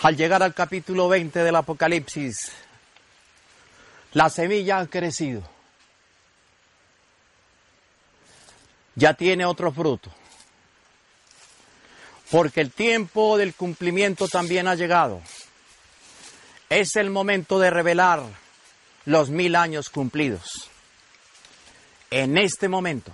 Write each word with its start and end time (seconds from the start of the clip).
Al 0.00 0.16
llegar 0.16 0.44
al 0.44 0.54
capítulo 0.54 1.08
20 1.08 1.42
del 1.42 1.56
Apocalipsis, 1.56 2.52
la 4.12 4.30
semilla 4.30 4.78
ha 4.78 4.86
crecido. 4.86 5.42
Ya 8.94 9.14
tiene 9.14 9.44
otro 9.44 9.72
fruto. 9.72 10.12
Porque 12.30 12.60
el 12.60 12.70
tiempo 12.70 13.36
del 13.38 13.54
cumplimiento 13.54 14.28
también 14.28 14.68
ha 14.68 14.76
llegado. 14.76 15.20
Es 16.68 16.94
el 16.94 17.10
momento 17.10 17.58
de 17.58 17.70
revelar 17.70 18.22
los 19.04 19.30
mil 19.30 19.56
años 19.56 19.90
cumplidos. 19.90 20.70
En 22.10 22.38
este 22.38 22.68
momento. 22.68 23.10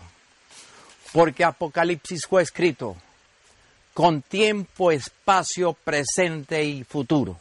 Porque 1.13 1.45
Apocalipsis 1.45 2.27
fue 2.27 2.43
escrito 2.43 2.97
con 3.95 4.23
tiempo, 4.23 4.91
espacio, 4.91 5.73
presente 5.73 6.63
y 6.65 6.83
futuro. 6.83 7.39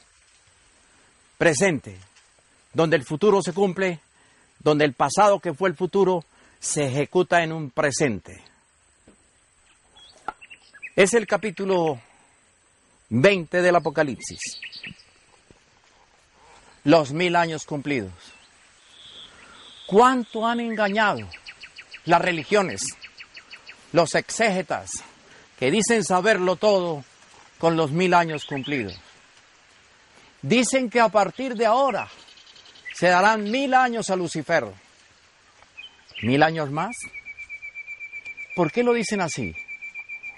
Presente, 1.37 1.97
donde 2.71 2.95
el 2.95 3.03
futuro 3.03 3.41
se 3.41 3.53
cumple, 3.53 3.99
donde 4.59 4.85
el 4.85 4.93
pasado 4.93 5.39
que 5.39 5.53
fue 5.53 5.69
el 5.69 5.75
futuro 5.75 6.23
se 6.59 6.85
ejecuta 6.85 7.43
en 7.43 7.51
un 7.51 7.71
presente. 7.71 8.43
Es 10.95 11.15
el 11.15 11.25
capítulo 11.25 11.99
20 13.09 13.61
del 13.63 13.75
Apocalipsis. 13.75 14.39
Los 16.83 17.11
mil 17.11 17.35
años 17.35 17.65
cumplidos. 17.65 18.13
¿Cuánto 19.87 20.45
han 20.45 20.59
engañado 20.59 21.27
las 22.05 22.21
religiones, 22.21 22.83
los 23.91 24.13
exégetas, 24.15 25.03
que 25.57 25.71
dicen 25.71 26.03
saberlo 26.03 26.55
todo 26.55 27.03
con 27.59 27.75
los 27.75 27.91
mil 27.91 28.13
años 28.13 28.45
cumplidos. 28.45 28.99
Dicen 30.41 30.89
que 30.89 30.99
a 30.99 31.09
partir 31.09 31.55
de 31.55 31.65
ahora 31.65 32.09
se 32.93 33.07
darán 33.07 33.49
mil 33.49 33.73
años 33.73 34.09
a 34.09 34.15
Lucifer. 34.15 34.65
¿Mil 36.21 36.43
años 36.43 36.69
más? 36.69 36.95
¿Por 38.55 38.71
qué 38.71 38.83
lo 38.83 38.93
dicen 38.93 39.21
así? 39.21 39.55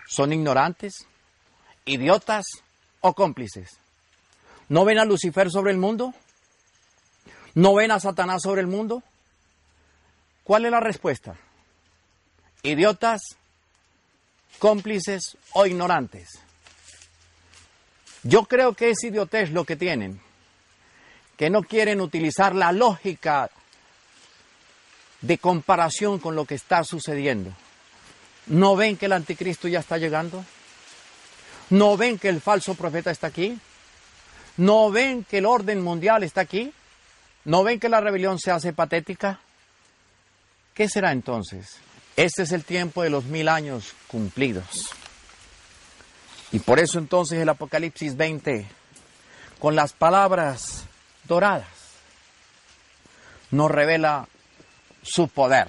¿Son 0.07 0.31
ignorantes, 0.31 1.07
idiotas 1.85 2.45
o 3.01 3.13
cómplices? 3.13 3.77
¿No 4.69 4.85
ven 4.85 4.99
a 4.99 5.05
Lucifer 5.05 5.51
sobre 5.51 5.71
el 5.71 5.77
mundo? 5.77 6.13
¿No 7.53 7.73
ven 7.73 7.91
a 7.91 7.99
Satanás 7.99 8.41
sobre 8.43 8.61
el 8.61 8.67
mundo? 8.67 9.03
¿Cuál 10.43 10.65
es 10.65 10.71
la 10.71 10.79
respuesta? 10.79 11.35
¿Idiotas, 12.63 13.37
cómplices 14.59 15.37
o 15.53 15.65
ignorantes. 15.65 16.29
Yo 18.23 18.45
creo 18.45 18.73
que 18.73 18.89
es 18.89 19.03
idiotez 19.03 19.51
lo 19.51 19.65
que 19.65 19.75
tienen, 19.75 20.19
que 21.37 21.49
no 21.49 21.61
quieren 21.61 22.01
utilizar 22.01 22.55
la 22.55 22.71
lógica 22.71 23.49
de 25.21 25.37
comparación 25.37 26.19
con 26.19 26.35
lo 26.35 26.45
que 26.45 26.55
está 26.55 26.83
sucediendo. 26.83 27.51
¿No 28.47 28.75
ven 28.75 28.97
que 28.97 29.07
el 29.07 29.13
anticristo 29.13 29.67
ya 29.67 29.79
está 29.79 29.97
llegando? 29.97 30.43
¿No 31.69 31.97
ven 31.97 32.19
que 32.19 32.29
el 32.29 32.41
falso 32.41 32.75
profeta 32.75 33.11
está 33.11 33.27
aquí? 33.27 33.59
¿No 34.57 34.91
ven 34.91 35.23
que 35.23 35.39
el 35.39 35.45
orden 35.45 35.81
mundial 35.81 36.23
está 36.23 36.41
aquí? 36.41 36.71
¿No 37.43 37.63
ven 37.63 37.79
que 37.79 37.89
la 37.89 38.01
rebelión 38.01 38.39
se 38.39 38.51
hace 38.51 38.73
patética? 38.73 39.39
¿Qué 40.73 40.87
será 40.87 41.11
entonces? 41.11 41.77
Este 42.15 42.43
es 42.43 42.53
el 42.53 42.63
tiempo 42.63 43.03
de 43.03 43.09
los 43.09 43.25
mil 43.25 43.49
años 43.49 43.93
cumplidos. 44.07 44.89
Y 46.53 46.59
por 46.59 46.79
eso 46.79 46.97
entonces 46.97 47.41
el 47.41 47.49
Apocalipsis 47.49 48.15
20, 48.15 48.65
con 49.59 49.75
las 49.75 49.91
palabras 49.91 50.85
doradas, 51.25 51.67
nos 53.51 53.69
revela 53.69 54.29
su 55.03 55.27
poder. 55.27 55.67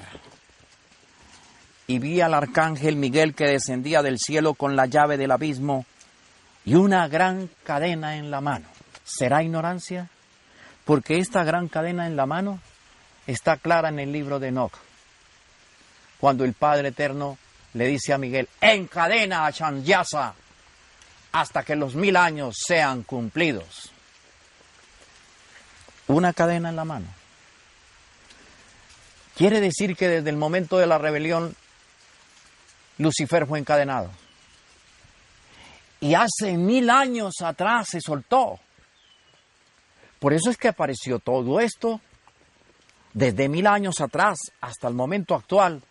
Y 1.88 1.98
vi 1.98 2.20
al 2.20 2.34
arcángel 2.34 2.94
Miguel 2.94 3.34
que 3.34 3.48
descendía 3.48 4.02
del 4.02 4.18
cielo 4.18 4.54
con 4.54 4.76
la 4.76 4.86
llave 4.86 5.16
del 5.16 5.32
abismo 5.32 5.84
y 6.64 6.76
una 6.76 7.08
gran 7.08 7.50
cadena 7.64 8.16
en 8.16 8.30
la 8.30 8.40
mano. 8.40 8.66
¿Será 9.04 9.42
ignorancia? 9.42 10.10
Porque 10.84 11.18
esta 11.18 11.42
gran 11.42 11.66
cadena 11.66 12.06
en 12.06 12.14
la 12.14 12.26
mano 12.26 12.60
está 13.26 13.56
clara 13.56 13.88
en 13.88 13.98
el 13.98 14.12
libro 14.12 14.38
de 14.38 14.48
Enoch 14.48 14.78
cuando 16.20 16.44
el 16.44 16.54
Padre 16.54 16.88
Eterno 16.88 17.38
le 17.74 17.86
dice 17.86 18.12
a 18.12 18.18
Miguel, 18.18 18.48
encadena 18.60 19.46
a 19.46 19.52
Chanyasa 19.52 20.34
hasta 21.32 21.62
que 21.62 21.76
los 21.76 21.94
mil 21.94 22.16
años 22.16 22.56
sean 22.66 23.02
cumplidos. 23.02 23.92
Una 26.08 26.32
cadena 26.32 26.70
en 26.70 26.76
la 26.76 26.84
mano. 26.84 27.06
Quiere 29.36 29.60
decir 29.60 29.96
que 29.96 30.08
desde 30.08 30.30
el 30.30 30.36
momento 30.36 30.78
de 30.78 30.86
la 30.86 30.96
rebelión, 30.96 31.54
Lucifer 32.96 33.46
fue 33.46 33.58
encadenado. 33.58 34.10
Y 36.00 36.14
hace 36.14 36.56
mil 36.56 36.88
años 36.88 37.34
atrás 37.42 37.88
se 37.90 38.00
soltó. 38.00 38.58
Por 40.18 40.32
eso 40.32 40.48
es 40.48 40.56
que 40.56 40.68
apareció 40.68 41.18
todo 41.18 41.60
esto 41.60 42.00
desde 43.12 43.48
mil 43.48 43.66
años 43.66 44.00
atrás 44.00 44.38
hasta 44.60 44.88
el 44.88 44.94
momento 44.94 45.34
actual 45.34 45.82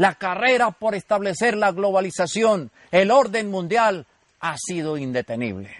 la 0.00 0.14
carrera 0.14 0.70
por 0.70 0.94
establecer 0.94 1.58
la 1.58 1.72
globalización, 1.72 2.70
el 2.90 3.10
orden 3.10 3.50
mundial, 3.50 4.06
ha 4.40 4.56
sido 4.56 4.96
indetenible. 4.96 5.76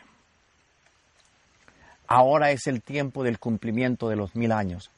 Ahora 2.07 2.51
es 2.51 2.67
el 2.67 2.83
tiempo 2.83 3.25
del 3.25 3.39
cumplimiento 3.39 4.11
de 4.11 4.17
los 4.17 4.37
mil 4.37 4.53
años. 4.53 4.91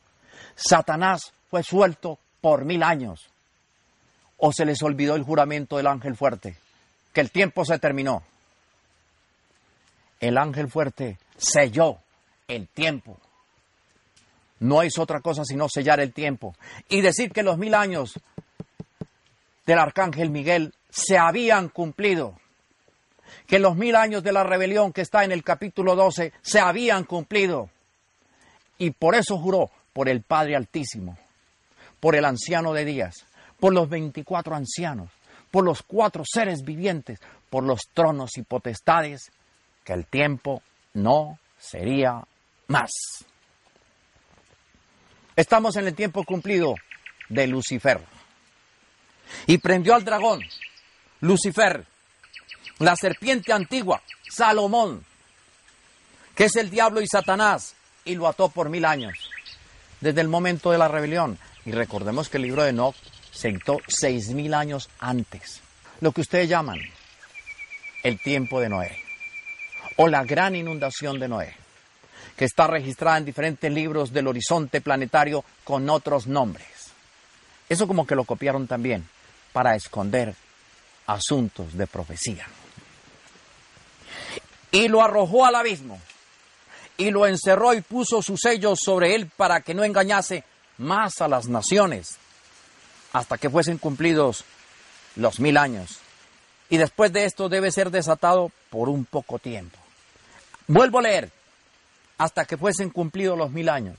Satanás 0.57 1.33
fue 1.49 1.63
suelto 1.63 2.19
por 2.41 2.65
mil 2.65 2.83
años. 2.83 3.21
¿O 4.39 4.53
se 4.53 4.65
les 4.65 4.83
olvidó 4.83 5.15
el 5.15 5.23
juramento 5.23 5.77
del 5.77 5.87
ángel 5.87 6.17
fuerte? 6.17 6.57
Que 7.13 7.21
el 7.21 7.31
tiempo 7.31 7.65
se 7.65 7.79
terminó. 7.79 8.25
El 10.19 10.37
ángel 10.37 10.69
fuerte 10.69 11.17
selló 11.37 11.99
el 12.49 12.67
tiempo. 12.67 13.21
No 14.59 14.83
es 14.83 14.99
otra 14.99 15.21
cosa 15.21 15.45
sino 15.45 15.69
sellar 15.69 16.01
el 16.01 16.13
tiempo. 16.13 16.57
Y 16.89 17.03
decir 17.03 17.31
que 17.31 17.45
los 17.45 17.57
mil 17.57 17.75
años 17.75 18.15
del 19.67 19.79
arcángel 19.79 20.31
Miguel 20.31 20.75
se 20.91 21.19
habían 21.19 21.69
cumplido, 21.69 22.39
que 23.47 23.59
los 23.59 23.77
mil 23.77 23.97
años 23.97 24.23
de 24.23 24.33
la 24.33 24.45
rebelión 24.45 24.93
que 24.93 25.01
está 25.01 25.25
en 25.25 25.33
el 25.33 25.43
capítulo 25.43 25.97
12 25.97 26.33
se 26.43 26.61
habían 26.61 27.05
cumplido. 27.05 27.71
Y 28.79 28.91
por 28.91 29.15
eso 29.15 29.39
juró 29.39 29.71
por 29.93 30.09
el 30.09 30.23
Padre 30.23 30.57
Altísimo, 30.57 31.17
por 32.01 32.17
el 32.17 32.25
anciano 32.25 32.73
de 32.73 32.85
días, 32.85 33.27
por 33.61 33.73
los 33.73 33.89
veinticuatro 33.89 34.55
ancianos, 34.55 35.11
por 35.51 35.65
los 35.65 35.83
cuatro 35.83 36.25
seres 36.27 36.63
vivientes, 36.63 37.21
por 37.49 37.65
los 37.65 37.81
tronos 37.95 38.37
y 38.37 38.43
potestades, 38.43 39.31
que 39.85 39.93
el 39.93 40.07
tiempo 40.07 40.63
no 40.95 41.39
sería 41.59 42.23
más. 42.67 42.91
Estamos 45.37 45.77
en 45.77 45.87
el 45.87 45.95
tiempo 45.95 46.25
cumplido 46.25 46.75
de 47.29 47.47
Lucifer 47.47 48.01
y 49.47 49.59
prendió 49.59 49.95
al 49.95 50.05
dragón, 50.05 50.43
Lucifer, 51.21 51.87
la 52.79 52.97
serpiente 52.97 53.53
antigua, 53.53 54.03
Salomón, 54.29 55.05
que 56.35 56.45
es 56.45 56.57
el 56.57 56.71
diablo 56.71 57.01
y 57.01 57.07
Satanás, 57.07 57.75
y 58.05 58.15
lo 58.15 58.27
ató 58.27 58.49
por 58.49 58.69
mil 58.69 58.85
años, 58.85 59.31
desde 60.01 60.21
el 60.21 60.29
momento 60.29 60.73
de 60.73 60.79
la 60.79 60.89
rebelión. 60.89 61.39
Y 61.65 61.73
recordemos 61.73 62.29
que 62.29 62.39
el 62.39 62.43
libro 62.43 62.65
de 62.65 62.71
Enoch 62.71 62.97
se 63.31 63.49
dictó 63.49 63.79
seis 63.87 64.31
mil 64.31 64.53
años 64.55 64.91
antes, 64.99 65.61
lo 66.01 66.13
que 66.13 66.23
ustedes 66.23 66.49
llaman 66.49 66.81
el 68.03 68.21
tiempo 68.21 68.61
de 68.61 68.69
Noé, 68.69 68.99
o 69.97 70.09
la 70.09 70.25
gran 70.25 70.57
inundación 70.57 71.21
de 71.21 71.29
Noé, 71.29 71.55
que 72.37 72.47
está 72.47 72.67
registrada 72.67 73.19
en 73.19 73.25
diferentes 73.25 73.71
libros 73.71 74.13
del 74.13 74.27
horizonte 74.27 74.81
planetario 74.81 75.45
con 75.63 75.89
otros 75.89 76.27
nombres. 76.27 76.67
Eso 77.69 77.87
como 77.87 78.07
que 78.07 78.17
lo 78.17 78.25
copiaron 78.25 78.67
también 78.67 79.09
para 79.53 79.75
esconder 79.75 80.35
asuntos 81.07 81.77
de 81.77 81.87
profecía. 81.87 82.47
y 84.71 84.89
lo 84.89 85.03
arrojó 85.03 85.45
al 85.45 85.55
abismo 85.55 86.01
y 86.97 87.11
lo 87.11 87.27
encerró 87.27 87.75
y 87.75 87.83
puso 87.83 88.23
sus 88.23 88.41
sellos 88.41 88.81
sobre 88.83 89.15
él 89.15 89.31
para 89.37 89.61
que 89.61 89.75
no 89.75 89.85
engañase 89.85 90.45
más 90.79 91.21
a 91.21 91.29
las 91.29 91.47
naciones 91.47 92.17
hasta 93.13 93.39
que 93.39 93.51
fuesen 93.51 93.79
cumplidos 93.79 94.45
los 95.17 95.41
mil 95.41 95.57
años. 95.57 95.99
Y 96.71 96.79
después 96.79 97.13
de 97.13 97.25
esto 97.25 97.49
debe 97.49 97.71
ser 97.71 97.91
desatado 97.91 98.51
por 98.71 98.89
un 98.89 99.05
poco 99.05 99.39
tiempo. 99.39 99.79
Vuelvo 100.67 101.01
a 101.01 101.03
leer, 101.03 101.31
hasta 102.17 102.47
que 102.47 102.57
fuesen 102.57 102.89
cumplidos 102.89 103.37
los 103.37 103.51
mil 103.51 103.69
años. 103.69 103.99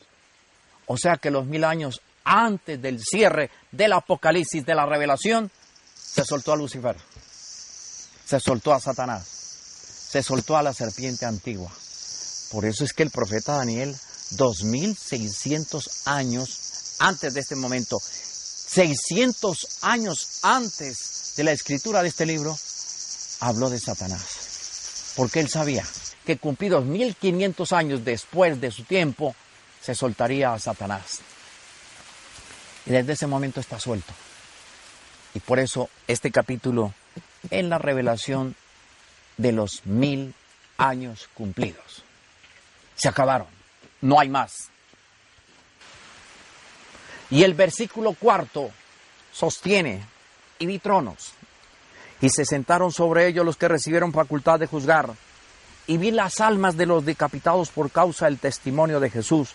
O 0.88 0.98
sea 0.98 1.18
que 1.18 1.30
los 1.30 1.46
mil 1.46 1.64
años 1.64 2.02
antes 2.24 2.82
del 2.82 3.00
cierre 3.02 3.50
del 3.72 3.94
Apocalipsis, 3.94 4.66
de 4.66 4.76
la 4.76 4.86
revelación, 4.86 5.52
se 5.96 6.24
soltó 6.24 6.54
a 6.54 6.56
Lucifer, 6.56 6.96
se 8.26 8.40
soltó 8.40 8.74
a 8.74 8.80
Satanás, 8.80 9.26
se 10.10 10.22
soltó 10.22 10.58
a 10.58 10.64
la 10.64 10.74
serpiente 10.74 11.26
antigua. 11.26 11.72
Por 12.52 12.66
eso 12.66 12.84
es 12.84 12.94
que 12.94 13.04
el 13.04 13.10
profeta 13.10 13.58
Daniel, 13.58 13.96
2600 14.32 16.08
años 16.08 16.96
antes 17.00 17.34
de 17.34 17.40
este 17.40 17.56
momento, 17.56 18.00
600 18.00 19.80
años 19.82 20.40
antes 20.44 21.34
de 21.36 21.44
la 21.44 21.52
escritura 21.52 22.02
de 22.02 22.10
este 22.10 22.26
libro, 22.26 22.58
habló 23.40 23.70
de 23.70 23.80
Satanás. 23.80 25.14
Porque 25.16 25.40
él 25.40 25.50
sabía 25.50 25.86
que 26.26 26.38
cumplidos 26.38 26.86
1500 26.86 27.74
años 27.74 28.06
después 28.06 28.60
de 28.62 28.72
su 28.72 28.84
tiempo, 28.84 29.36
se 29.82 29.96
soltaría 29.96 30.54
a 30.54 30.60
Satanás. 30.60 31.20
Y 32.86 32.92
desde 32.92 33.14
ese 33.14 33.28
momento 33.28 33.60
está 33.60 33.80
suelto. 33.80 34.14
Y 35.34 35.40
por 35.40 35.60
eso 35.60 35.90
este 36.08 36.32
capítulo 36.32 36.94
es 37.50 37.66
la 37.66 37.78
revelación 37.78 38.56
de 39.38 39.52
los 39.52 39.86
mil 39.86 40.34
años 40.78 41.30
cumplidos. 41.34 42.04
Se 42.96 43.08
acabaron, 43.08 43.48
no 44.02 44.20
hay 44.20 44.30
más. 44.30 44.70
Y 47.30 47.44
el 47.44 47.54
versículo 47.54 48.14
cuarto 48.14 48.70
sostiene, 49.32 50.06
y 50.60 50.68
vi 50.68 50.78
tronos, 50.78 51.34
y 52.22 52.30
se 52.30 52.46
sentaron 52.46 52.92
sobre 52.92 53.28
ellos 53.28 53.46
los 53.46 53.58
que 53.58 53.68
recibieron 53.68 54.14
facultad 54.14 54.60
de 54.60 54.68
juzgar, 54.68 55.10
y 55.88 55.98
vi 55.98 56.12
las 56.12 56.40
almas 56.40 56.78
de 56.78 56.86
los 56.86 57.06
decapitados 57.06 57.70
por 57.70 57.92
causa 57.92 58.26
del 58.26 58.40
testimonio 58.40 59.00
de 59.00 59.10
Jesús 59.10 59.54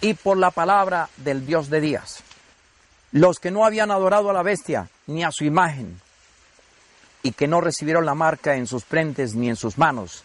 y 0.00 0.14
por 0.14 0.38
la 0.38 0.50
palabra 0.50 1.08
del 1.18 1.46
Dios 1.46 1.68
de 1.68 1.80
días, 1.80 2.22
los 3.12 3.38
que 3.38 3.50
no 3.50 3.64
habían 3.64 3.90
adorado 3.90 4.30
a 4.30 4.32
la 4.32 4.42
bestia 4.42 4.88
ni 5.06 5.24
a 5.24 5.30
su 5.32 5.44
imagen, 5.44 6.00
y 7.22 7.32
que 7.32 7.48
no 7.48 7.60
recibieron 7.60 8.06
la 8.06 8.14
marca 8.14 8.56
en 8.56 8.66
sus 8.66 8.84
frentes 8.84 9.34
ni 9.34 9.48
en 9.48 9.56
sus 9.56 9.76
manos, 9.78 10.24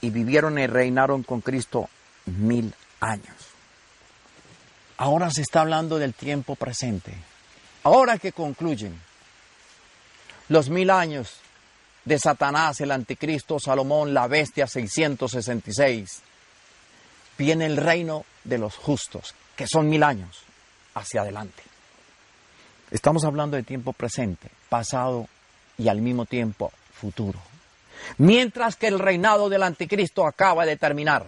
y 0.00 0.10
vivieron 0.10 0.58
y 0.58 0.66
reinaron 0.66 1.22
con 1.22 1.40
Cristo 1.40 1.88
mil 2.26 2.74
años. 3.00 3.36
Ahora 4.98 5.30
se 5.30 5.42
está 5.42 5.60
hablando 5.60 5.98
del 5.98 6.14
tiempo 6.14 6.54
presente. 6.54 7.12
Ahora 7.82 8.18
que 8.18 8.32
concluyen 8.32 8.98
los 10.48 10.70
mil 10.70 10.90
años 10.90 11.40
de 12.04 12.18
Satanás, 12.18 12.80
el 12.80 12.92
anticristo, 12.92 13.58
Salomón, 13.58 14.14
la 14.14 14.28
bestia 14.28 14.66
666, 14.66 16.22
viene 17.36 17.66
el 17.66 17.76
reino 17.76 18.24
de 18.44 18.58
los 18.58 18.76
justos, 18.76 19.34
que 19.56 19.66
son 19.66 19.88
mil 19.88 20.02
años 20.02 20.44
hacia 20.94 21.22
adelante. 21.22 21.65
Estamos 22.90 23.24
hablando 23.24 23.56
de 23.56 23.62
tiempo 23.62 23.92
presente, 23.92 24.48
pasado 24.68 25.28
y 25.76 25.88
al 25.88 26.00
mismo 26.00 26.24
tiempo 26.24 26.72
futuro. 26.92 27.38
Mientras 28.18 28.76
que 28.76 28.86
el 28.86 28.98
reinado 28.98 29.48
del 29.48 29.62
anticristo 29.62 30.26
acaba 30.26 30.64
de 30.64 30.76
terminar. 30.76 31.26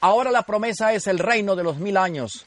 Ahora 0.00 0.30
la 0.30 0.42
promesa 0.42 0.92
es 0.92 1.06
el 1.06 1.18
reino 1.18 1.56
de 1.56 1.64
los 1.64 1.78
mil 1.78 1.96
años 1.96 2.46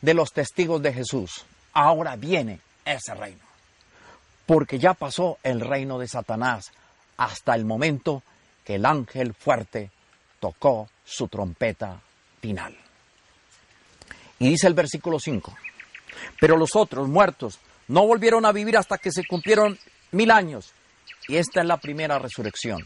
de 0.00 0.14
los 0.14 0.32
testigos 0.32 0.82
de 0.82 0.92
Jesús. 0.92 1.44
Ahora 1.72 2.16
viene 2.16 2.60
ese 2.84 3.14
reino. 3.14 3.44
Porque 4.46 4.78
ya 4.78 4.94
pasó 4.94 5.38
el 5.42 5.60
reino 5.60 5.98
de 5.98 6.08
Satanás 6.08 6.72
hasta 7.16 7.54
el 7.54 7.64
momento 7.64 8.22
que 8.64 8.76
el 8.76 8.86
ángel 8.86 9.34
fuerte 9.34 9.90
tocó 10.40 10.88
su 11.04 11.28
trompeta 11.28 12.00
final. 12.40 12.76
Y 14.38 14.50
dice 14.50 14.66
el 14.66 14.74
versículo 14.74 15.18
5, 15.18 15.54
pero 16.40 16.56
los 16.56 16.76
otros 16.76 17.08
muertos 17.08 17.58
no 17.88 18.06
volvieron 18.06 18.46
a 18.46 18.52
vivir 18.52 18.76
hasta 18.76 18.98
que 18.98 19.12
se 19.12 19.26
cumplieron 19.26 19.78
mil 20.12 20.30
años. 20.30 20.72
Y 21.28 21.36
esta 21.36 21.60
es 21.60 21.66
la 21.66 21.78
primera 21.78 22.18
resurrección. 22.18 22.82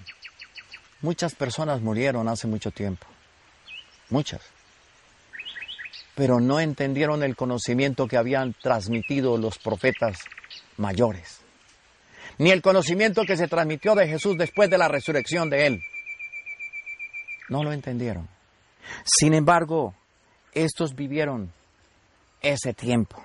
Muchas 1.00 1.34
personas 1.34 1.80
murieron 1.80 2.28
hace 2.28 2.46
mucho 2.46 2.70
tiempo 2.70 3.06
muchas, 4.10 4.40
pero 6.14 6.40
no 6.40 6.60
entendieron 6.60 7.22
el 7.22 7.36
conocimiento 7.36 8.06
que 8.06 8.16
habían 8.16 8.54
transmitido 8.54 9.36
los 9.36 9.58
profetas 9.58 10.18
mayores, 10.76 11.40
ni 12.38 12.50
el 12.50 12.62
conocimiento 12.62 13.22
que 13.24 13.36
se 13.36 13.48
transmitió 13.48 13.94
de 13.94 14.08
Jesús 14.08 14.36
después 14.36 14.70
de 14.70 14.78
la 14.78 14.88
resurrección 14.88 15.50
de 15.50 15.66
él. 15.66 15.82
No 17.48 17.64
lo 17.64 17.72
entendieron. 17.72 18.28
Sin 19.04 19.34
embargo, 19.34 19.94
estos 20.52 20.94
vivieron 20.94 21.52
ese 22.42 22.74
tiempo. 22.74 23.22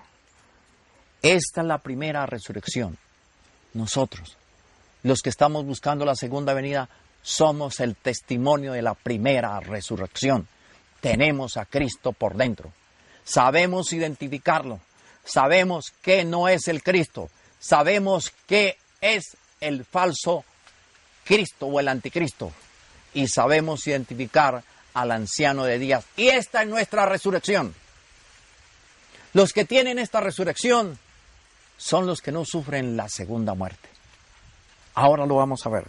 Esta 1.21 1.61
es 1.61 1.67
la 1.67 1.77
primera 1.77 2.25
resurrección. 2.25 2.97
Nosotros, 3.73 4.37
los 5.03 5.21
que 5.21 5.29
estamos 5.29 5.65
buscando 5.65 6.05
la 6.05 6.15
segunda 6.15 6.53
venida, 6.53 6.89
somos 7.21 7.79
el 7.79 7.95
testimonio 7.95 8.73
de 8.73 8.81
la 8.81 8.93
primera 8.93 9.59
resurrección 9.59 10.47
tenemos 11.03 11.57
a 11.57 11.65
Cristo 11.65 12.13
por 12.13 12.37
dentro. 12.37 12.71
Sabemos 13.25 13.91
identificarlo. 13.91 14.79
Sabemos 15.25 15.91
que 16.01 16.23
no 16.23 16.47
es 16.47 16.69
el 16.69 16.81
Cristo. 16.81 17.29
Sabemos 17.59 18.31
que 18.47 18.77
es 19.01 19.35
el 19.59 19.83
falso 19.83 20.45
Cristo 21.25 21.67
o 21.67 21.81
el 21.81 21.89
anticristo. 21.89 22.53
Y 23.13 23.27
sabemos 23.27 23.85
identificar 23.85 24.63
al 24.93 25.11
anciano 25.11 25.65
de 25.65 25.77
días. 25.77 26.05
Y 26.15 26.29
esta 26.29 26.63
es 26.63 26.69
nuestra 26.69 27.05
resurrección. 27.05 27.75
Los 29.33 29.51
que 29.51 29.65
tienen 29.65 29.97
esta 29.97 30.19
resurrección 30.19 30.97
son 31.77 32.05
los 32.05 32.21
que 32.21 32.31
no 32.31 32.45
sufren 32.45 32.95
la 32.95 33.09
segunda 33.09 33.55
muerte. 33.55 33.89
Ahora 34.93 35.25
lo 35.25 35.35
vamos 35.35 35.65
a 35.65 35.69
ver. 35.69 35.85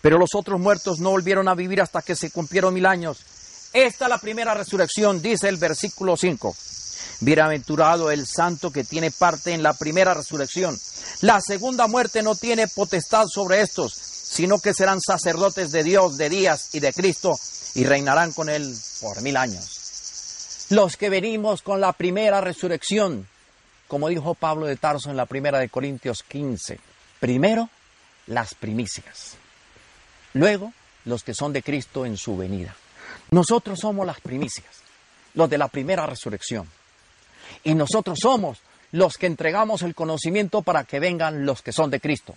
Pero 0.00 0.18
los 0.18 0.34
otros 0.34 0.58
muertos 0.58 1.00
no 1.00 1.10
volvieron 1.10 1.48
a 1.48 1.54
vivir 1.54 1.82
hasta 1.82 2.00
que 2.00 2.16
se 2.16 2.30
cumplieron 2.30 2.72
mil 2.72 2.86
años. 2.86 3.70
Esta 3.74 4.06
es 4.06 4.08
la 4.08 4.18
primera 4.18 4.54
resurrección, 4.54 5.20
dice 5.20 5.48
el 5.48 5.58
versículo 5.58 6.16
5. 6.16 6.56
Bienaventurado 7.20 8.10
el 8.10 8.26
santo 8.26 8.70
que 8.70 8.84
tiene 8.84 9.10
parte 9.10 9.52
en 9.52 9.62
la 9.62 9.74
primera 9.74 10.14
resurrección. 10.14 10.78
La 11.20 11.42
segunda 11.42 11.86
muerte 11.86 12.22
no 12.22 12.34
tiene 12.34 12.68
potestad 12.68 13.26
sobre 13.26 13.60
estos, 13.60 13.92
sino 13.92 14.58
que 14.58 14.72
serán 14.72 15.02
sacerdotes 15.02 15.70
de 15.70 15.84
Dios, 15.84 16.16
de 16.16 16.30
días 16.30 16.70
y 16.72 16.80
de 16.80 16.94
Cristo, 16.94 17.38
y 17.74 17.84
reinarán 17.84 18.32
con 18.32 18.48
él 18.48 18.74
por 19.00 19.20
mil 19.20 19.36
años. 19.36 19.79
Los 20.70 20.96
que 20.96 21.10
venimos 21.10 21.62
con 21.62 21.80
la 21.80 21.92
primera 21.92 22.40
resurrección, 22.40 23.26
como 23.88 24.08
dijo 24.08 24.34
Pablo 24.34 24.66
de 24.66 24.76
Tarso 24.76 25.10
en 25.10 25.16
la 25.16 25.26
primera 25.26 25.58
de 25.58 25.68
Corintios 25.68 26.22
15, 26.22 26.78
primero 27.18 27.68
las 28.28 28.54
primicias. 28.54 29.36
Luego, 30.34 30.72
los 31.06 31.24
que 31.24 31.34
son 31.34 31.52
de 31.52 31.64
Cristo 31.64 32.06
en 32.06 32.16
su 32.16 32.36
venida. 32.36 32.76
Nosotros 33.32 33.80
somos 33.80 34.06
las 34.06 34.20
primicias, 34.20 34.82
los 35.34 35.50
de 35.50 35.58
la 35.58 35.66
primera 35.66 36.06
resurrección. 36.06 36.68
Y 37.64 37.74
nosotros 37.74 38.20
somos 38.22 38.58
los 38.92 39.16
que 39.16 39.26
entregamos 39.26 39.82
el 39.82 39.96
conocimiento 39.96 40.62
para 40.62 40.84
que 40.84 41.00
vengan 41.00 41.44
los 41.44 41.62
que 41.62 41.72
son 41.72 41.90
de 41.90 41.98
Cristo 42.00 42.36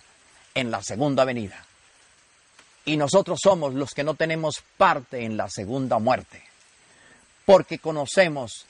en 0.54 0.72
la 0.72 0.82
segunda 0.82 1.24
venida. 1.24 1.64
Y 2.84 2.96
nosotros 2.96 3.38
somos 3.40 3.74
los 3.74 3.90
que 3.90 4.02
no 4.02 4.14
tenemos 4.14 4.62
parte 4.76 5.24
en 5.24 5.36
la 5.36 5.48
segunda 5.48 6.00
muerte, 6.00 6.42
porque 7.44 7.78
conocemos 7.78 8.66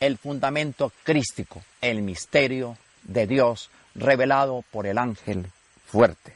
el 0.00 0.18
fundamento 0.18 0.92
crístico, 1.02 1.62
el 1.80 2.02
misterio 2.02 2.76
de 3.02 3.26
Dios 3.26 3.70
revelado 3.94 4.62
por 4.70 4.86
el 4.86 4.98
ángel 4.98 5.46
fuerte. 5.86 6.34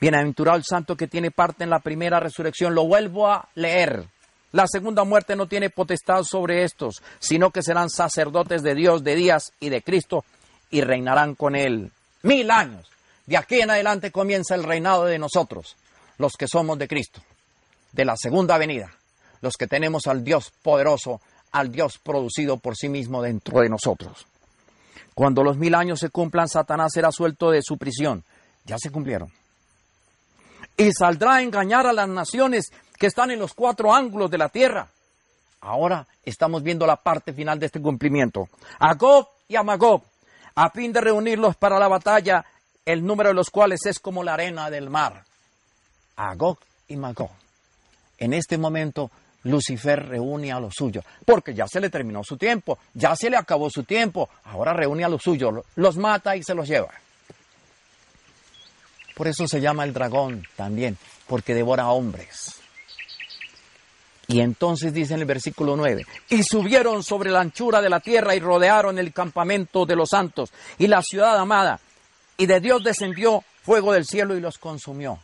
Bienaventurado 0.00 0.56
el 0.56 0.64
santo 0.64 0.96
que 0.96 1.08
tiene 1.08 1.30
parte 1.30 1.64
en 1.64 1.70
la 1.70 1.80
primera 1.80 2.20
resurrección. 2.20 2.74
Lo 2.74 2.86
vuelvo 2.86 3.28
a 3.28 3.48
leer. 3.56 4.04
La 4.52 4.66
segunda 4.66 5.04
muerte 5.04 5.34
no 5.34 5.48
tiene 5.48 5.70
potestad 5.70 6.22
sobre 6.22 6.62
estos, 6.62 7.02
sino 7.18 7.50
que 7.50 7.62
serán 7.62 7.90
sacerdotes 7.90 8.62
de 8.62 8.74
Dios, 8.74 9.02
de 9.02 9.16
días 9.16 9.52
y 9.60 9.68
de 9.68 9.82
Cristo, 9.82 10.24
y 10.70 10.80
reinarán 10.82 11.34
con 11.34 11.56
él 11.56 11.90
mil 12.22 12.50
años. 12.50 12.88
De 13.26 13.36
aquí 13.36 13.60
en 13.60 13.70
adelante 13.70 14.10
comienza 14.10 14.54
el 14.54 14.64
reinado 14.64 15.04
de 15.04 15.18
nosotros, 15.18 15.76
los 16.16 16.34
que 16.34 16.48
somos 16.48 16.78
de 16.78 16.88
Cristo, 16.88 17.20
de 17.92 18.04
la 18.04 18.16
segunda 18.16 18.56
venida, 18.56 18.90
los 19.40 19.54
que 19.56 19.66
tenemos 19.66 20.06
al 20.06 20.24
Dios 20.24 20.52
poderoso, 20.62 21.20
al 21.52 21.70
Dios 21.70 21.98
producido 21.98 22.58
por 22.58 22.76
sí 22.76 22.88
mismo 22.88 23.22
dentro 23.22 23.60
de 23.60 23.68
nosotros. 23.68 24.26
Cuando 25.14 25.42
los 25.42 25.56
mil 25.56 25.74
años 25.74 26.00
se 26.00 26.10
cumplan, 26.10 26.48
Satanás 26.48 26.92
será 26.92 27.10
suelto 27.10 27.50
de 27.50 27.62
su 27.62 27.76
prisión. 27.76 28.24
Ya 28.64 28.76
se 28.78 28.90
cumplieron 28.90 29.32
y 30.78 30.92
saldrá 30.92 31.34
a 31.34 31.42
engañar 31.42 31.86
a 31.86 31.92
las 31.92 32.08
naciones 32.08 32.70
que 32.96 33.08
están 33.08 33.32
en 33.32 33.40
los 33.40 33.52
cuatro 33.52 33.92
ángulos 33.92 34.30
de 34.30 34.38
la 34.38 34.48
tierra. 34.48 34.88
Ahora 35.60 36.06
estamos 36.24 36.62
viendo 36.62 36.86
la 36.86 36.96
parte 36.96 37.32
final 37.32 37.58
de 37.58 37.66
este 37.66 37.82
cumplimiento. 37.82 38.48
A 38.78 38.94
Gog 38.94 39.28
y 39.48 39.56
a 39.56 39.64
Magog, 39.64 40.04
a 40.54 40.70
fin 40.70 40.92
de 40.92 41.00
reunirlos 41.00 41.56
para 41.56 41.80
la 41.80 41.88
batalla, 41.88 42.44
el 42.86 43.04
número 43.04 43.30
de 43.30 43.34
los 43.34 43.50
cuales 43.50 43.84
es 43.86 43.98
como 43.98 44.22
la 44.22 44.34
arena 44.34 44.70
del 44.70 44.88
mar. 44.88 45.24
A 46.16 46.34
Gog 46.36 46.58
y 46.86 46.96
Magog. 46.96 47.30
En 48.16 48.32
este 48.32 48.56
momento 48.56 49.10
Lucifer 49.48 50.06
reúne 50.06 50.52
a 50.52 50.60
los 50.60 50.74
suyos, 50.74 51.04
porque 51.24 51.54
ya 51.54 51.66
se 51.66 51.80
le 51.80 51.90
terminó 51.90 52.22
su 52.22 52.36
tiempo, 52.36 52.78
ya 52.94 53.16
se 53.16 53.30
le 53.30 53.36
acabó 53.36 53.70
su 53.70 53.84
tiempo, 53.84 54.28
ahora 54.44 54.72
reúne 54.72 55.04
a 55.04 55.08
los 55.08 55.22
suyos, 55.22 55.64
los 55.76 55.96
mata 55.96 56.36
y 56.36 56.42
se 56.42 56.54
los 56.54 56.68
lleva. 56.68 56.90
Por 59.14 59.26
eso 59.26 59.48
se 59.48 59.60
llama 59.60 59.84
el 59.84 59.92
dragón 59.92 60.46
también, 60.54 60.96
porque 61.26 61.54
devora 61.54 61.88
hombres. 61.88 62.54
Y 64.28 64.40
entonces 64.40 64.92
dice 64.92 65.14
en 65.14 65.20
el 65.20 65.26
versículo 65.26 65.74
9, 65.74 66.04
y 66.28 66.42
subieron 66.42 67.02
sobre 67.02 67.30
la 67.30 67.40
anchura 67.40 67.80
de 67.80 67.88
la 67.88 68.00
tierra 68.00 68.34
y 68.34 68.40
rodearon 68.40 68.98
el 68.98 69.12
campamento 69.12 69.86
de 69.86 69.96
los 69.96 70.10
santos 70.10 70.52
y 70.78 70.86
la 70.86 71.02
ciudad 71.02 71.38
amada, 71.38 71.80
y 72.36 72.46
de 72.46 72.60
Dios 72.60 72.84
descendió 72.84 73.42
fuego 73.62 73.92
del 73.92 74.04
cielo 74.04 74.36
y 74.36 74.40
los 74.40 74.58
consumió. 74.58 75.18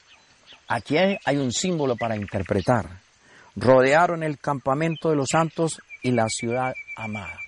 Aquí 0.69 0.97
hay 0.97 1.37
un 1.37 1.53
símbolo 1.53 1.97
para 1.97 2.17
interpretar. 2.17 3.04
Rodearon 3.57 4.23
el 4.23 4.39
campamento 4.39 5.11
de 5.11 5.17
los 5.17 5.29
santos 5.31 5.81
y 6.03 6.11
la 6.11 6.29
ciudad 6.29 6.75
amada. 6.97 7.39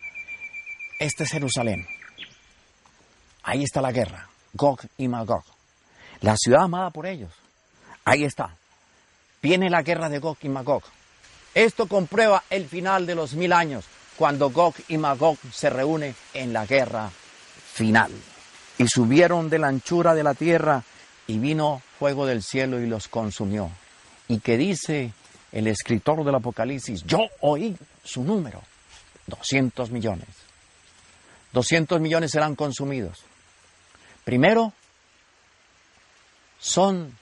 Este 0.99 1.25
es 1.25 1.31
Jerusalén. 1.31 1.87
Ahí 3.43 3.65
está 3.65 3.81
la 3.81 3.93
guerra, 3.93 4.29
Gog 4.55 4.81
y 4.97 5.09
Magog 5.09 5.45
la 6.21 6.37
ciudad 6.37 6.65
amada 6.65 6.91
por 6.91 7.07
ellos. 7.07 7.31
Ahí 8.05 8.25
está. 8.25 8.57
Viene 9.43 9.71
la 9.71 9.83
guerra 9.83 10.09
de 10.09 10.19
Gog 10.19 10.39
y 10.43 10.49
Magog. 10.49 10.83
Esto 11.55 11.87
comprueba 11.87 12.43
el 12.51 12.67
final 12.67 13.07
de 13.07 13.15
los 13.15 13.35
mil 13.35 13.53
años, 13.53 13.85
cuando 14.17 14.51
Gog 14.51 14.75
y 14.89 14.99
Magog 14.99 15.39
se 15.53 15.71
reúnen 15.71 16.15
en 16.35 16.53
la 16.53 16.67
guerra 16.67 17.11
final. 17.73 18.11
Y 18.79 18.89
subieron 18.89 19.49
de 19.49 19.59
la 19.59 19.69
anchura 19.69 20.15
de 20.15 20.23
la 20.23 20.35
tierra 20.35 20.83
y 21.27 21.39
vino 21.39 21.83
fuego 21.99 22.27
del 22.27 22.43
cielo 22.43 22.81
y 22.81 22.87
los 22.87 23.09
consumió. 23.09 23.71
Y 24.29 24.41
que 24.41 24.57
dice 24.57 25.13
el 25.53 25.67
escritor 25.67 26.25
del 26.25 26.35
Apocalipsis, 26.35 27.03
yo 27.05 27.21
oí 27.41 27.77
su 28.05 28.23
número, 28.25 28.63
200 29.27 29.91
millones. 29.91 30.29
200 31.53 32.01
millones 32.01 32.31
serán 32.33 32.55
consumidos. 32.55 33.25
Primero, 34.25 34.73
son 36.59 37.17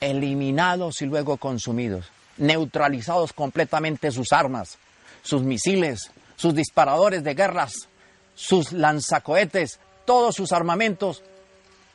eliminados 0.00 1.02
y 1.02 1.06
luego 1.06 1.36
consumidos, 1.36 2.06
neutralizados 2.38 3.32
completamente 3.32 4.10
sus 4.10 4.32
armas, 4.32 4.78
sus 5.22 5.42
misiles, 5.42 6.10
sus 6.36 6.54
disparadores 6.54 7.22
de 7.22 7.34
guerras, 7.34 7.74
sus 8.34 8.72
lanzacohetes, 8.72 9.78
todos 10.04 10.34
sus 10.34 10.52
armamentos 10.52 11.22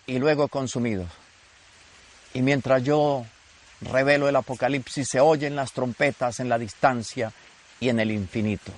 y 0.05 0.19
luego 0.19 0.47
consumidos. 0.47 1.09
Y 2.33 2.41
mientras 2.41 2.83
yo 2.83 3.25
revelo 3.81 4.27
el 4.27 4.35
Apocalipsis, 4.35 5.07
se 5.09 5.19
oyen 5.19 5.55
las 5.55 5.71
trompetas 5.71 6.39
en 6.39 6.49
la 6.49 6.57
distancia 6.57 7.31
y 7.79 7.89
en 7.89 7.99
el 7.99 8.11
infinito. 8.11 8.71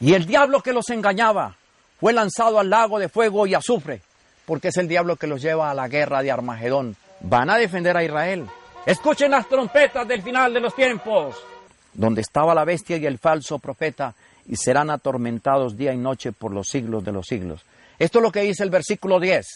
Y 0.00 0.14
el 0.14 0.26
diablo 0.26 0.62
que 0.62 0.72
los 0.72 0.90
engañaba 0.90 1.56
fue 2.00 2.12
lanzado 2.12 2.58
al 2.58 2.70
lago 2.70 2.98
de 2.98 3.08
fuego 3.08 3.46
y 3.46 3.54
azufre 3.54 4.00
porque 4.46 4.68
es 4.68 4.76
el 4.76 4.88
diablo 4.88 5.16
que 5.16 5.26
los 5.26 5.42
lleva 5.42 5.70
a 5.70 5.74
la 5.74 5.88
guerra 5.88 6.22
de 6.22 6.30
Armagedón. 6.30 6.96
Van 7.20 7.50
a 7.50 7.56
defender 7.56 7.96
a 7.96 8.04
Israel. 8.04 8.46
Escuchen 8.84 9.30
las 9.30 9.48
trompetas 9.48 10.06
del 10.06 10.22
final 10.22 10.52
de 10.52 10.60
los 10.60 10.74
tiempos, 10.74 11.36
donde 11.94 12.20
estaba 12.20 12.54
la 12.54 12.64
bestia 12.64 12.96
y 12.96 13.06
el 13.06 13.18
falso 13.18 13.58
profeta, 13.58 14.14
y 14.46 14.56
serán 14.56 14.90
atormentados 14.90 15.76
día 15.76 15.92
y 15.92 15.96
noche 15.96 16.32
por 16.32 16.52
los 16.52 16.68
siglos 16.68 17.02
de 17.02 17.12
los 17.12 17.26
siglos. 17.26 17.64
Esto 17.98 18.18
es 18.18 18.22
lo 18.22 18.32
que 18.32 18.42
dice 18.42 18.62
el 18.62 18.70
versículo 18.70 19.18
10 19.18 19.46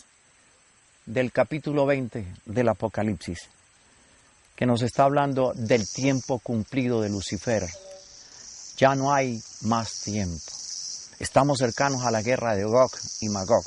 del 1.04 1.30
capítulo 1.30 1.84
20 1.84 2.24
del 2.46 2.68
Apocalipsis, 2.68 3.38
que 4.58 4.66
nos 4.66 4.82
está 4.82 5.04
hablando 5.04 5.52
del 5.54 5.88
tiempo 5.88 6.40
cumplido 6.40 7.00
de 7.00 7.08
Lucifer. 7.08 7.64
Ya 8.76 8.96
no 8.96 9.14
hay 9.14 9.40
más 9.60 10.00
tiempo. 10.00 10.42
Estamos 11.20 11.58
cercanos 11.58 12.02
a 12.02 12.10
la 12.10 12.22
guerra 12.22 12.56
de 12.56 12.64
Gog 12.64 12.90
y 13.20 13.28
Magog 13.28 13.62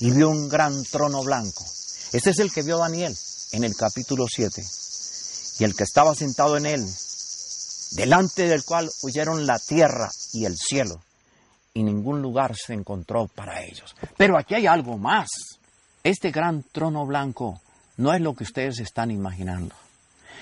y 0.00 0.10
vio 0.10 0.28
un 0.28 0.48
gran 0.48 0.82
trono 0.82 1.22
blanco. 1.22 1.64
Este 2.12 2.30
es 2.30 2.40
el 2.40 2.50
que 2.50 2.62
vio 2.62 2.78
Daniel 2.78 3.16
en 3.52 3.62
el 3.62 3.76
capítulo 3.76 4.26
7. 4.28 4.60
Y 5.60 5.62
el 5.64 5.76
que 5.76 5.84
estaba 5.84 6.16
sentado 6.16 6.56
en 6.56 6.66
él, 6.66 6.84
delante 7.92 8.48
del 8.48 8.64
cual 8.64 8.90
huyeron 9.02 9.46
la 9.46 9.60
tierra 9.60 10.10
y 10.32 10.46
el 10.46 10.56
cielo, 10.56 11.00
y 11.74 11.84
ningún 11.84 12.20
lugar 12.20 12.56
se 12.56 12.72
encontró 12.72 13.28
para 13.28 13.62
ellos. 13.62 13.94
Pero 14.16 14.36
aquí 14.36 14.56
hay 14.56 14.66
algo 14.66 14.98
más. 14.98 15.28
Este 16.02 16.32
gran 16.32 16.64
trono 16.72 17.06
blanco 17.06 17.60
no 18.00 18.12
es 18.12 18.20
lo 18.20 18.34
que 18.34 18.44
ustedes 18.44 18.80
están 18.80 19.10
imaginando. 19.10 19.74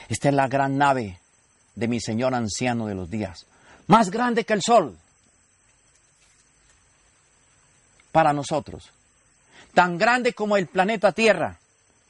Esta 0.08 0.28
es 0.28 0.34
la 0.34 0.48
gran 0.48 0.78
nave 0.78 1.18
de 1.74 1.88
mi 1.88 2.00
Señor 2.00 2.34
anciano 2.34 2.86
de 2.86 2.94
los 2.94 3.10
días, 3.10 3.46
más 3.86 4.10
grande 4.10 4.44
que 4.44 4.54
el 4.54 4.62
sol 4.62 4.96
para 8.10 8.32
nosotros 8.32 8.90
tan 9.78 9.96
grande 9.96 10.32
como 10.32 10.56
el 10.56 10.66
planeta 10.66 11.12
Tierra, 11.12 11.56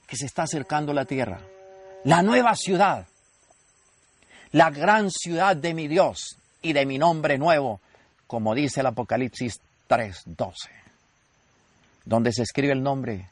que 0.06 0.16
se 0.16 0.24
está 0.24 0.44
acercando 0.44 0.92
a 0.92 0.94
la 0.94 1.04
Tierra. 1.04 1.38
La 2.04 2.22
nueva 2.22 2.56
ciudad, 2.56 3.06
la 4.52 4.70
gran 4.70 5.10
ciudad 5.10 5.54
de 5.54 5.74
mi 5.74 5.86
Dios 5.86 6.38
y 6.62 6.72
de 6.72 6.86
mi 6.86 6.96
nombre 6.96 7.36
nuevo, 7.36 7.80
como 8.26 8.54
dice 8.54 8.80
el 8.80 8.86
Apocalipsis 8.86 9.60
3:12, 9.86 10.70
donde 12.06 12.32
se 12.32 12.42
escribe 12.42 12.72
el 12.72 12.82
nombre 12.82 13.28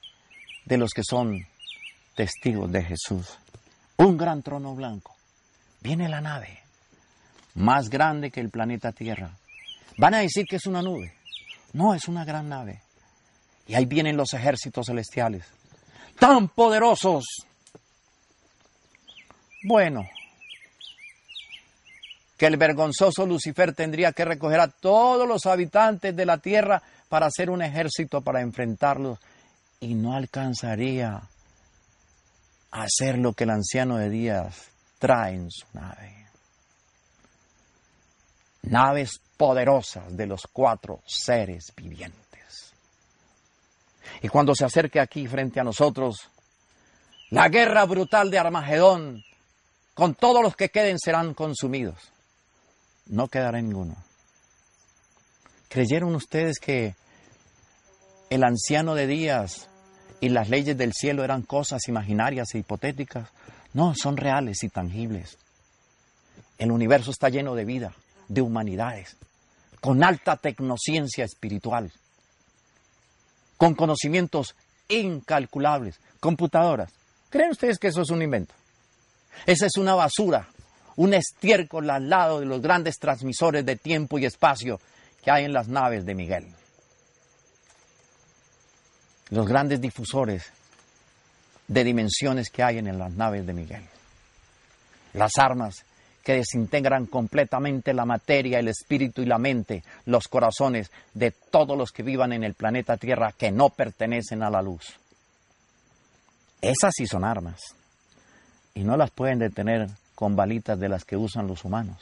de 0.66 0.76
los 0.76 0.90
que 0.90 1.02
son 1.02 1.46
testigos 2.16 2.72
de 2.72 2.82
Jesús. 2.82 3.38
Un 3.98 4.16
gran 4.16 4.42
trono 4.42 4.74
blanco. 4.74 5.14
Viene 5.80 6.08
la 6.08 6.20
nave, 6.20 6.58
más 7.54 7.88
grande 7.88 8.32
que 8.32 8.40
el 8.40 8.50
planeta 8.50 8.90
Tierra. 8.90 9.30
Van 9.98 10.14
a 10.14 10.18
decir 10.18 10.46
que 10.46 10.56
es 10.56 10.66
una 10.66 10.82
nube. 10.82 11.14
No, 11.74 11.94
es 11.94 12.08
una 12.08 12.24
gran 12.24 12.48
nave. 12.48 12.80
Y 13.68 13.74
ahí 13.74 13.84
vienen 13.84 14.16
los 14.16 14.32
ejércitos 14.32 14.86
celestiales, 14.86 15.44
tan 16.18 16.48
poderosos. 16.48 17.24
Bueno, 19.62 20.08
que 22.36 22.46
el 22.46 22.56
vergonzoso 22.56 23.26
Lucifer 23.26 23.74
tendría 23.74 24.12
que 24.12 24.24
recoger 24.24 24.60
a 24.60 24.68
todos 24.68 25.28
los 25.28 25.46
habitantes 25.46 26.14
de 26.14 26.26
la 26.26 26.38
tierra 26.38 26.82
para 27.08 27.26
hacer 27.26 27.50
un 27.50 27.62
ejército 27.62 28.20
para 28.20 28.40
enfrentarlos 28.40 29.18
y 29.80 29.94
no 29.94 30.14
alcanzaría 30.14 31.22
a 32.76 32.82
hacer 32.82 33.16
lo 33.16 33.32
que 33.32 33.44
el 33.44 33.50
anciano 33.50 33.96
de 33.96 34.10
días 34.10 34.68
trae 34.98 35.34
en 35.34 35.50
su 35.50 35.64
nave. 35.72 36.26
Naves 38.64 39.18
poderosas 39.38 40.14
de 40.14 40.26
los 40.26 40.42
cuatro 40.52 41.00
seres 41.06 41.72
vivientes. 41.74 42.74
Y 44.20 44.28
cuando 44.28 44.54
se 44.54 44.66
acerque 44.66 45.00
aquí 45.00 45.26
frente 45.26 45.58
a 45.58 45.64
nosotros, 45.64 46.28
la 47.30 47.48
guerra 47.48 47.86
brutal 47.86 48.30
de 48.30 48.38
Armagedón, 48.38 49.24
con 49.94 50.14
todos 50.14 50.42
los 50.42 50.54
que 50.54 50.68
queden 50.68 50.98
serán 50.98 51.32
consumidos. 51.32 52.12
No 53.06 53.28
quedará 53.28 53.62
ninguno. 53.62 53.96
¿Creyeron 55.70 56.14
ustedes 56.14 56.58
que 56.58 56.94
el 58.28 58.44
anciano 58.44 58.94
de 58.94 59.06
días 59.06 59.70
y 60.20 60.28
las 60.28 60.48
leyes 60.48 60.76
del 60.76 60.92
cielo 60.92 61.24
eran 61.24 61.42
cosas 61.42 61.88
imaginarias 61.88 62.54
e 62.54 62.58
hipotéticas? 62.58 63.28
No, 63.74 63.94
son 63.94 64.16
reales 64.16 64.62
y 64.62 64.68
tangibles. 64.68 65.38
El 66.58 66.70
universo 66.70 67.10
está 67.10 67.28
lleno 67.28 67.54
de 67.54 67.64
vida, 67.64 67.92
de 68.28 68.40
humanidades, 68.40 69.16
con 69.80 70.02
alta 70.02 70.36
tecnociencia 70.36 71.24
espiritual 71.24 71.92
con 73.56 73.74
conocimientos 73.74 74.54
incalculables, 74.88 75.98
computadoras. 76.20 76.92
¿Creen 77.30 77.50
ustedes 77.50 77.78
que 77.78 77.88
eso 77.88 78.02
es 78.02 78.10
un 78.10 78.22
invento? 78.22 78.54
Esa 79.46 79.66
es 79.66 79.76
una 79.76 79.94
basura, 79.94 80.48
un 80.96 81.14
estiércol 81.14 81.90
al 81.90 82.08
lado 82.08 82.40
de 82.40 82.46
los 82.46 82.62
grandes 82.62 82.98
transmisores 82.98 83.64
de 83.66 83.76
tiempo 83.76 84.18
y 84.18 84.24
espacio 84.24 84.80
que 85.22 85.30
hay 85.30 85.44
en 85.44 85.52
las 85.52 85.68
naves 85.68 86.04
de 86.06 86.14
Miguel. 86.14 86.46
Los 89.30 89.46
grandes 89.46 89.80
difusores 89.80 90.52
de 91.68 91.84
dimensiones 91.84 92.50
que 92.50 92.62
hay 92.62 92.78
en 92.78 92.98
las 92.98 93.12
naves 93.12 93.46
de 93.46 93.52
Miguel. 93.52 93.84
Las 95.14 95.32
armas 95.38 95.84
que 96.22 96.34
desintegran 96.34 97.06
completamente 97.06 97.94
la 97.94 98.04
materia, 98.04 98.58
el 98.58 98.68
espíritu 98.68 99.22
y 99.22 99.26
la 99.26 99.38
mente, 99.38 99.84
los 100.06 100.26
corazones 100.28 100.90
de 101.14 101.30
todos 101.30 101.78
los 101.78 101.92
que 101.92 102.02
vivan 102.02 102.32
en 102.32 102.42
el 102.42 102.54
planeta 102.54 102.96
Tierra 102.96 103.32
que 103.36 103.50
no 103.52 103.70
pertenecen 103.70 104.42
a 104.42 104.50
la 104.50 104.60
luz. 104.62 104.98
Esas 106.60 106.92
sí 106.96 107.06
son 107.06 107.24
armas. 107.24 107.60
y 108.74 108.84
no 108.84 108.96
las 108.96 109.10
pueden 109.10 109.38
detener 109.38 109.88
con 110.14 110.36
balitas 110.36 110.78
de 110.78 110.90
las 110.90 111.04
que 111.04 111.16
usan 111.16 111.46
los 111.46 111.64
humanos. 111.64 111.96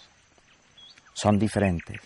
Son 1.12 1.38
diferentes. 1.38 2.00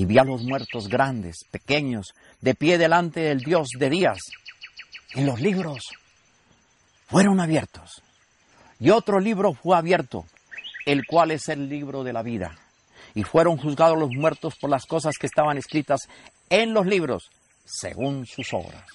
Y 0.00 0.06
vi 0.06 0.16
a 0.16 0.24
los 0.24 0.44
muertos 0.44 0.88
grandes, 0.88 1.44
pequeños, 1.50 2.14
de 2.40 2.54
pie 2.54 2.78
delante 2.78 3.20
del 3.20 3.40
Dios 3.40 3.68
de 3.78 3.90
días. 3.90 4.18
Y 5.14 5.24
los 5.24 5.42
libros 5.42 5.90
fueron 7.06 7.38
abiertos. 7.38 8.00
Y 8.78 8.88
otro 8.88 9.20
libro 9.20 9.52
fue 9.52 9.76
abierto, 9.76 10.24
el 10.86 11.04
cual 11.04 11.32
es 11.32 11.50
el 11.50 11.68
libro 11.68 12.02
de 12.02 12.14
la 12.14 12.22
vida. 12.22 12.56
Y 13.14 13.24
fueron 13.24 13.58
juzgados 13.58 13.98
los 13.98 14.08
muertos 14.08 14.56
por 14.58 14.70
las 14.70 14.86
cosas 14.86 15.18
que 15.20 15.26
estaban 15.26 15.58
escritas 15.58 16.08
en 16.48 16.72
los 16.72 16.86
libros, 16.86 17.28
según 17.66 18.24
sus 18.24 18.54
obras. 18.54 18.86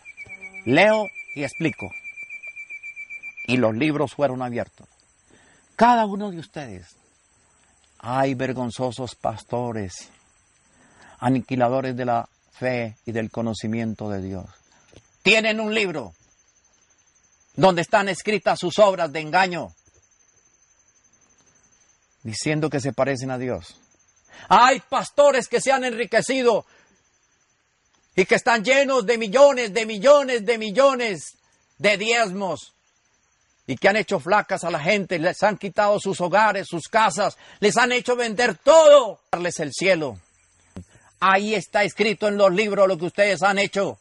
Leo 0.66 1.06
y 1.36 1.44
explico. 1.44 1.88
Y 3.46 3.58
los 3.58 3.76
libros 3.76 4.16
fueron 4.16 4.42
abiertos. 4.42 4.90
Cada 5.76 6.08
uno 6.08 6.32
de 6.32 6.40
ustedes. 6.40 6.96
Hay 8.00 8.34
vergonzosos 8.34 9.14
pastores, 9.14 10.10
aniquiladores 11.26 11.98
de 11.98 12.06
la 12.06 12.30
fe 12.52 12.98
y 13.04 13.12
del 13.12 13.32
conocimiento 13.32 14.12
de 14.12 14.22
Dios. 14.22 14.46
Tienen 15.24 15.60
un 15.60 15.74
libro 15.74 16.14
donde 17.56 17.82
están 17.82 18.10
escritas 18.10 18.60
sus 18.60 18.78
obras 18.78 19.12
de 19.12 19.22
engaño, 19.22 19.74
diciendo 22.22 22.70
que 22.70 22.80
se 22.80 22.94
parecen 22.94 23.32
a 23.32 23.40
Dios. 23.40 23.76
Hay 24.50 24.82
pastores 24.82 25.48
que 25.48 25.62
se 25.62 25.72
han 25.72 25.84
enriquecido 25.84 26.64
y 28.16 28.26
que 28.26 28.36
están 28.36 28.64
llenos 28.64 29.08
de 29.08 29.18
millones, 29.18 29.74
de 29.74 29.88
millones, 29.88 30.46
de 30.46 30.60
millones 30.60 31.38
de 31.80 31.98
diezmos 31.98 32.74
y 33.66 33.78
que 33.78 33.90
han 33.90 33.96
hecho 33.96 34.20
flacas 34.20 34.64
a 34.64 34.70
la 34.70 34.80
gente, 34.80 35.18
les 35.18 35.42
han 35.42 35.58
quitado 35.58 36.00
sus 36.00 36.22
hogares, 36.22 36.68
sus 36.70 36.88
casas, 36.88 37.36
les 37.62 37.78
han 37.78 37.92
hecho 37.94 38.16
vender 38.16 38.60
todo, 38.60 39.22
darles 39.32 39.60
el 39.60 39.74
cielo. 39.74 40.20
Ahí 41.20 41.56
está 41.56 41.84
escrito 41.84 42.28
en 42.28 42.38
los 42.38 42.52
libros 42.54 42.88
lo 42.88 42.98
que 42.98 43.06
ustedes 43.06 43.42
han 43.44 43.60
hecho. 43.60 43.98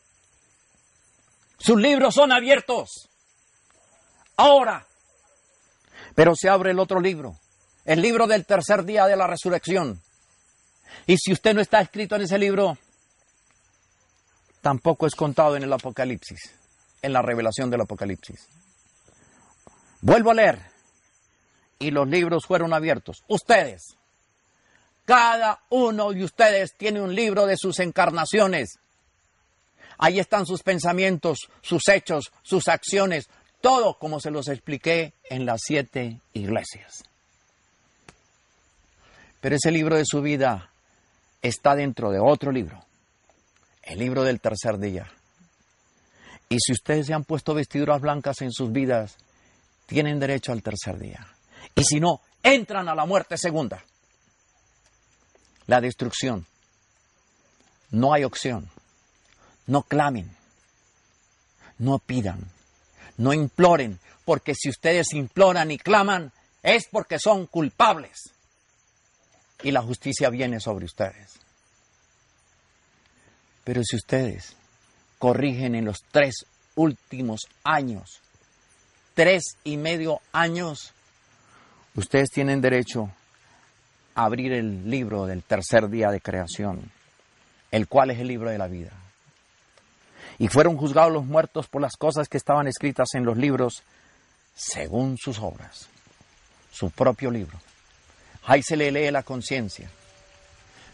Sus 1.58 1.80
libros 1.80 2.14
son 2.14 2.32
abiertos. 2.32 3.08
Ahora. 4.36 4.86
Pero 6.14 6.34
se 6.36 6.48
abre 6.48 6.70
el 6.70 6.78
otro 6.78 7.00
libro, 7.00 7.36
el 7.84 8.00
libro 8.00 8.26
del 8.26 8.46
tercer 8.46 8.84
día 8.84 9.06
de 9.06 9.16
la 9.16 9.26
resurrección. 9.26 10.00
Y 11.06 11.16
si 11.18 11.32
usted 11.32 11.54
no 11.54 11.60
está 11.60 11.80
escrito 11.80 12.14
en 12.14 12.22
ese 12.22 12.38
libro, 12.38 12.78
tampoco 14.60 15.06
es 15.06 15.14
contado 15.14 15.56
en 15.56 15.64
el 15.64 15.72
Apocalipsis, 15.72 16.54
en 17.02 17.12
la 17.12 17.20
revelación 17.20 17.68
del 17.68 17.80
Apocalipsis. 17.80 18.46
Vuelvo 20.00 20.30
a 20.30 20.34
leer. 20.34 20.60
Y 21.78 21.90
los 21.90 22.08
libros 22.08 22.46
fueron 22.46 22.72
abiertos. 22.72 23.24
Ustedes, 23.26 23.96
cada 25.04 25.60
uno 25.70 26.12
de 26.12 26.24
ustedes 26.24 26.74
tiene 26.76 27.00
un 27.00 27.14
libro 27.14 27.46
de 27.46 27.56
sus 27.56 27.78
encarnaciones. 27.80 28.78
Ahí 29.98 30.18
están 30.18 30.46
sus 30.46 30.62
pensamientos, 30.62 31.48
sus 31.62 31.88
hechos, 31.88 32.32
sus 32.42 32.68
acciones, 32.68 33.28
todo 33.60 33.98
como 33.98 34.20
se 34.20 34.30
los 34.30 34.48
expliqué 34.48 35.14
en 35.24 35.46
las 35.46 35.60
siete 35.64 36.20
iglesias. 36.32 37.04
Pero 39.40 39.56
ese 39.56 39.70
libro 39.70 39.96
de 39.96 40.04
su 40.06 40.22
vida 40.22 40.70
está 41.42 41.74
dentro 41.74 42.10
de 42.10 42.18
otro 42.18 42.50
libro, 42.50 42.82
el 43.82 43.98
libro 43.98 44.22
del 44.24 44.40
tercer 44.40 44.78
día. 44.78 45.06
Y 46.48 46.56
si 46.58 46.72
ustedes 46.72 47.06
se 47.06 47.14
han 47.14 47.24
puesto 47.24 47.54
vestiduras 47.54 48.00
blancas 48.00 48.40
en 48.40 48.52
sus 48.52 48.72
vidas, 48.72 49.16
tienen 49.86 50.18
derecho 50.18 50.52
al 50.52 50.62
tercer 50.62 50.98
día. 50.98 51.26
Y 51.74 51.84
si 51.84 52.00
no, 52.00 52.20
entran 52.42 52.88
a 52.88 52.94
la 52.94 53.04
muerte 53.04 53.36
segunda. 53.36 53.84
La 55.66 55.80
destrucción. 55.80 56.46
No 57.90 58.12
hay 58.12 58.24
opción. 58.24 58.68
No 59.66 59.82
clamen. 59.82 60.30
No 61.78 61.98
pidan 61.98 62.54
no 63.16 63.32
imploren, 63.32 63.98
porque 64.24 64.54
si 64.54 64.68
ustedes 64.68 65.12
imploran 65.12 65.70
y 65.70 65.78
claman, 65.78 66.32
es 66.62 66.86
porque 66.90 67.18
son 67.18 67.46
culpables. 67.46 68.30
Y 69.62 69.70
la 69.70 69.82
justicia 69.82 70.30
viene 70.30 70.60
sobre 70.60 70.84
ustedes. 70.84 71.38
Pero 73.64 73.82
si 73.82 73.96
ustedes 73.96 74.56
corrigen 75.18 75.74
en 75.74 75.84
los 75.84 75.98
tres 76.10 76.46
últimos 76.74 77.42
años, 77.62 78.20
tres 79.14 79.56
y 79.62 79.76
medio 79.76 80.20
años, 80.32 80.92
ustedes 81.94 82.30
tienen 82.30 82.60
derecho 82.60 83.10
abrir 84.14 84.52
el 84.52 84.90
libro 84.90 85.26
del 85.26 85.42
tercer 85.42 85.88
día 85.88 86.10
de 86.10 86.20
creación, 86.20 86.90
el 87.70 87.88
cual 87.88 88.10
es 88.10 88.20
el 88.20 88.28
libro 88.28 88.50
de 88.50 88.58
la 88.58 88.68
vida 88.68 88.92
y 90.38 90.48
fueron 90.48 90.76
juzgados 90.76 91.12
los 91.12 91.24
muertos 91.24 91.68
por 91.68 91.80
las 91.80 91.96
cosas 91.96 92.28
que 92.28 92.36
estaban 92.36 92.66
escritas 92.66 93.14
en 93.14 93.24
los 93.24 93.36
libros 93.36 93.82
según 94.54 95.16
sus 95.18 95.38
obras, 95.38 95.88
su 96.72 96.90
propio 96.90 97.30
libro. 97.30 97.58
Ahí 98.46 98.62
se 98.62 98.76
le 98.76 98.90
lee 98.90 99.10
la 99.10 99.22
conciencia, 99.22 99.88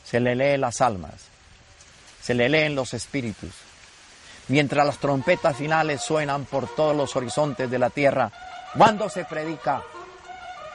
se 0.04 0.20
le 0.20 0.34
lee 0.34 0.56
las 0.56 0.80
almas, 0.80 1.14
se 2.22 2.34
le 2.34 2.48
leen 2.48 2.74
los 2.74 2.94
espíritus. 2.94 3.52
Mientras 4.48 4.86
las 4.86 4.98
trompetas 4.98 5.56
finales 5.56 6.02
suenan 6.02 6.44
por 6.44 6.74
todos 6.74 6.96
los 6.96 7.14
horizontes 7.16 7.70
de 7.70 7.78
la 7.78 7.90
tierra, 7.90 8.30
cuando 8.76 9.08
se 9.08 9.24
predica 9.24 9.82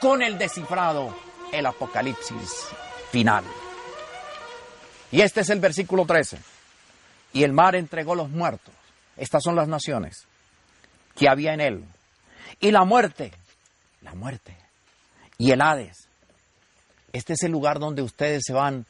con 0.00 0.22
el 0.22 0.38
descifrado 0.38 1.14
el 1.52 1.66
apocalipsis 1.66 2.68
final. 3.10 3.44
Y 5.10 5.20
este 5.20 5.40
es 5.40 5.50
el 5.50 5.60
versículo 5.60 6.04
13 6.04 6.38
y 7.32 7.44
el 7.44 7.52
mar 7.52 7.74
entregó 7.74 8.14
los 8.14 8.30
muertos. 8.30 8.74
Estas 9.16 9.42
son 9.42 9.56
las 9.56 9.68
naciones 9.68 10.26
que 11.14 11.28
había 11.28 11.54
en 11.54 11.60
él. 11.60 11.84
Y 12.60 12.70
la 12.70 12.84
muerte, 12.84 13.32
la 14.02 14.14
muerte. 14.14 14.56
Y 15.38 15.50
el 15.50 15.60
Hades. 15.60 16.08
Este 17.12 17.34
es 17.34 17.42
el 17.42 17.52
lugar 17.52 17.78
donde 17.78 18.02
ustedes 18.02 18.42
se 18.46 18.52
van, 18.52 18.86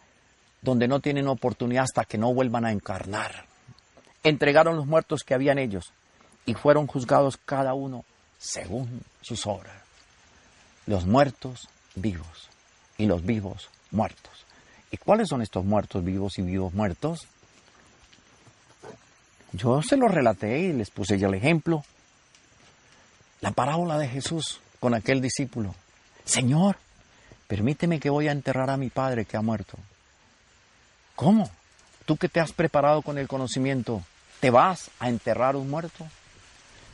donde 0.63 0.89
no 0.89 1.01
tienen 1.01 1.29
oportunidad 1.29 1.85
hasta 1.85 2.05
que 2.05 2.19
no 2.19 2.33
vuelvan 2.35 2.65
a 2.65 2.73
encarnar. 2.73 3.47
Entregaron 4.23 4.77
los 4.77 4.87
muertos 4.87 5.23
que 5.23 5.35
había 5.35 5.53
en 5.53 5.59
ellos 5.59 5.93
y 6.45 6.55
fueron 6.55 6.87
juzgados 6.87 7.37
cada 7.37 7.75
uno 7.75 8.05
según 8.39 9.03
sus 9.23 9.47
obras. 9.47 9.77
Los 10.87 11.07
muertos 11.07 11.69
vivos 11.97 12.49
y 12.97 13.07
los 13.07 13.25
vivos 13.25 13.69
muertos. 13.91 14.47
¿Y 14.91 14.97
cuáles 14.99 15.29
son 15.29 15.43
estos 15.43 15.65
muertos 15.65 16.05
vivos 16.05 16.39
y 16.39 16.43
vivos 16.43 16.73
muertos? 16.73 17.27
Yo 19.53 19.83
se 19.83 19.97
lo 19.97 20.07
relaté 20.07 20.59
y 20.61 20.73
les 20.73 20.91
puse 20.91 21.19
ya 21.19 21.29
el 21.29 21.35
ejemplo. 21.35 21.83
La 23.41 23.51
parábola 23.51 23.99
de 23.99 24.09
Jesús 24.09 24.61
con 24.81 24.95
aquel 24.95 25.21
discípulo. 25.21 25.75
Señor, 26.25 26.77
permíteme 27.49 28.01
que 28.01 28.11
voy 28.11 28.29
a 28.29 28.33
enterrar 28.33 28.71
a 28.71 28.77
mi 28.77 28.91
padre 28.91 29.25
que 29.25 29.37
ha 29.37 29.43
muerto. 29.43 29.79
¿Cómo? 31.15 31.51
Tú 32.05 32.17
que 32.17 32.29
te 32.29 32.41
has 32.41 32.53
preparado 32.53 33.03
con 33.03 33.19
el 33.19 33.29
conocimiento, 33.29 34.03
¿te 34.41 34.51
vas 34.51 34.91
a 35.01 35.09
enterrar 35.09 35.57
un 35.57 35.69
muerto? 35.69 36.07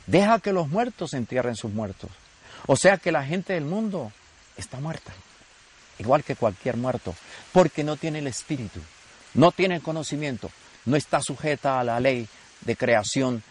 Deja 0.07 0.39
que 0.39 0.53
los 0.53 0.69
muertos 0.69 1.13
entierren 1.13 1.55
sus 1.55 1.71
muertos. 1.71 2.09
O 2.65 2.75
sea 2.75 2.97
que 2.97 3.11
la 3.11 3.25
gente 3.25 3.53
del 3.53 3.65
mundo 3.65 4.11
está 4.57 4.79
muerta, 4.79 5.13
igual 5.99 6.23
que 6.23 6.35
cualquier 6.35 6.77
muerto, 6.77 7.15
porque 7.51 7.83
no 7.83 7.97
tiene 7.97 8.19
el 8.19 8.27
espíritu, 8.27 8.79
no 9.33 9.51
tiene 9.51 9.75
el 9.75 9.81
conocimiento, 9.81 10.51
no 10.85 10.95
está 10.95 11.21
sujeta 11.21 11.79
a 11.79 11.83
la 11.83 11.99
ley 11.99 12.27
de 12.61 12.75
creación 12.75 13.43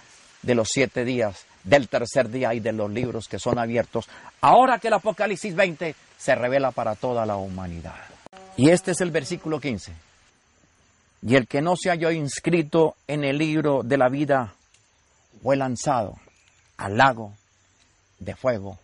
de 0.42 0.54
los 0.54 0.68
siete 0.70 1.04
días, 1.04 1.46
del 1.64 1.88
tercer 1.88 2.28
día 2.28 2.54
y 2.54 2.60
de 2.60 2.72
los 2.72 2.90
libros 2.90 3.28
que 3.28 3.38
son 3.38 3.58
abiertos, 3.58 4.08
ahora 4.40 4.78
que 4.78 4.88
el 4.88 4.94
Apocalipsis 4.94 5.54
20 5.54 5.94
se 6.18 6.34
revela 6.34 6.72
para 6.72 6.94
toda 6.94 7.24
la 7.24 7.36
humanidad. 7.36 7.96
Y 8.56 8.70
este 8.70 8.90
es 8.92 9.00
el 9.00 9.10
versículo 9.10 9.60
15. 9.60 9.92
Y 11.22 11.36
el 11.36 11.46
que 11.46 11.62
no 11.62 11.76
se 11.76 11.90
halló 11.90 12.10
inscrito 12.10 12.96
en 13.06 13.24
el 13.24 13.38
libro 13.38 13.82
de 13.84 13.96
la 13.96 14.08
vida 14.08 14.54
fue 15.42 15.56
lanzado 15.56 16.16
al 16.76 16.96
lago 16.96 17.34
de 18.18 18.34
fuego 18.34 18.78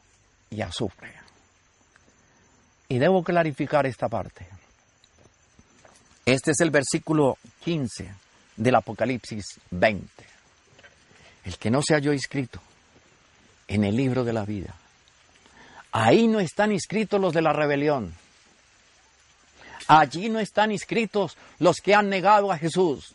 y 0.50 0.62
azufre. 0.62 1.17
Y 2.88 2.98
debo 2.98 3.22
clarificar 3.22 3.86
esta 3.86 4.08
parte. 4.08 4.46
Este 6.24 6.52
es 6.52 6.60
el 6.60 6.70
versículo 6.70 7.36
15 7.64 8.10
del 8.56 8.74
Apocalipsis 8.74 9.44
20. 9.70 10.24
El 11.44 11.58
que 11.58 11.70
no 11.70 11.82
se 11.82 11.94
halló 11.94 12.12
inscrito 12.12 12.60
en 13.66 13.84
el 13.84 13.96
libro 13.96 14.24
de 14.24 14.32
la 14.32 14.44
vida. 14.44 14.74
Ahí 15.92 16.28
no 16.28 16.40
están 16.40 16.72
inscritos 16.72 17.20
los 17.20 17.32
de 17.32 17.42
la 17.42 17.52
rebelión. 17.52 18.14
Allí 19.86 20.28
no 20.28 20.38
están 20.38 20.70
inscritos 20.70 21.36
los 21.58 21.76
que 21.78 21.94
han 21.94 22.08
negado 22.08 22.52
a 22.52 22.58
Jesús. 22.58 23.14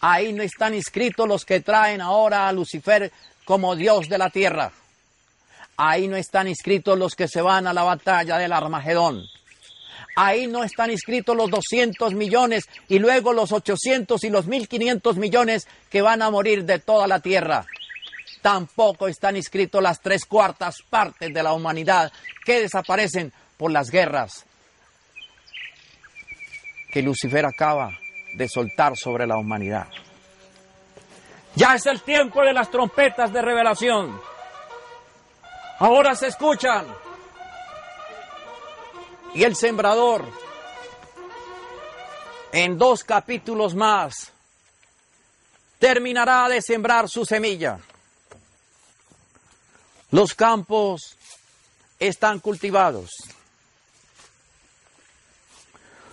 Ahí 0.00 0.32
no 0.32 0.42
están 0.42 0.74
inscritos 0.74 1.26
los 1.26 1.44
que 1.44 1.60
traen 1.60 2.00
ahora 2.00 2.48
a 2.48 2.52
Lucifer 2.52 3.12
como 3.44 3.74
Dios 3.76 4.08
de 4.08 4.18
la 4.18 4.30
tierra. 4.30 4.72
Ahí 5.76 6.08
no 6.08 6.16
están 6.16 6.48
inscritos 6.48 6.98
los 6.98 7.14
que 7.14 7.28
se 7.28 7.42
van 7.42 7.66
a 7.66 7.72
la 7.72 7.82
batalla 7.82 8.38
del 8.38 8.52
Armagedón. 8.52 9.26
Ahí 10.16 10.46
no 10.46 10.64
están 10.64 10.90
inscritos 10.90 11.36
los 11.36 11.50
200 11.50 12.14
millones 12.14 12.64
y 12.88 12.98
luego 12.98 13.34
los 13.34 13.52
800 13.52 14.24
y 14.24 14.30
los 14.30 14.46
1500 14.46 15.16
millones 15.16 15.68
que 15.90 16.00
van 16.00 16.22
a 16.22 16.30
morir 16.30 16.64
de 16.64 16.78
toda 16.78 17.06
la 17.06 17.20
tierra. 17.20 17.66
Tampoco 18.40 19.08
están 19.08 19.36
inscritos 19.36 19.82
las 19.82 20.00
tres 20.00 20.24
cuartas 20.24 20.76
partes 20.88 21.34
de 21.34 21.42
la 21.42 21.52
humanidad 21.52 22.10
que 22.44 22.62
desaparecen 22.62 23.32
por 23.58 23.70
las 23.70 23.90
guerras 23.90 24.46
que 26.96 27.02
Lucifer 27.02 27.44
acaba 27.44 27.90
de 28.36 28.48
soltar 28.48 28.96
sobre 28.96 29.26
la 29.26 29.36
humanidad. 29.36 29.86
Ya 31.54 31.74
es 31.74 31.84
el 31.84 32.00
tiempo 32.00 32.42
de 32.42 32.54
las 32.54 32.70
trompetas 32.70 33.30
de 33.34 33.42
revelación. 33.42 34.18
Ahora 35.78 36.14
se 36.14 36.28
escuchan. 36.28 36.86
Y 39.34 39.44
el 39.44 39.54
sembrador, 39.54 40.24
en 42.52 42.78
dos 42.78 43.04
capítulos 43.04 43.74
más, 43.74 44.32
terminará 45.78 46.48
de 46.48 46.62
sembrar 46.62 47.08
su 47.10 47.26
semilla. 47.26 47.78
Los 50.10 50.34
campos 50.34 51.16
están 51.98 52.40
cultivados. 52.40 53.10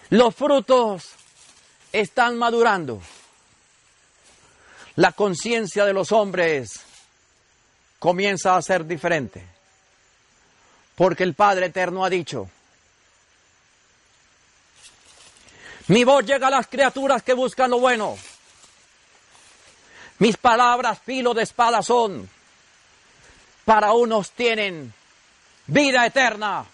Los 0.09 0.35
frutos 0.35 1.11
están 1.93 2.37
madurando. 2.37 3.01
La 4.97 5.13
conciencia 5.13 5.85
de 5.85 5.93
los 5.93 6.11
hombres 6.11 6.81
comienza 7.99 8.57
a 8.57 8.61
ser 8.61 8.85
diferente. 8.85 9.52
Porque 10.95 11.23
el 11.23 11.33
Padre 11.33 11.67
Eterno 11.67 12.05
ha 12.05 12.09
dicho, 12.09 12.49
mi 15.87 16.03
voz 16.03 16.25
llega 16.25 16.47
a 16.47 16.51
las 16.51 16.67
criaturas 16.67 17.23
que 17.23 17.33
buscan 17.33 17.69
lo 17.69 17.79
bueno. 17.79 18.17
Mis 20.19 20.37
palabras 20.37 20.99
filo 21.03 21.33
de 21.33 21.43
espada 21.43 21.81
son. 21.81 22.29
Para 23.65 23.93
unos 23.93 24.31
tienen 24.31 24.93
vida 25.67 26.05
eterna 26.05 26.65